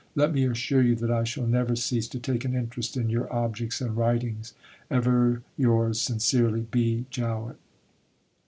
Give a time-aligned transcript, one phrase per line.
[0.15, 3.31] Let me assure you that I shall never cease to take an interest in your
[3.31, 4.55] objects and writings.
[4.89, 7.05] Ever yours sincerely, B.
[7.11, 7.57] JOWETT.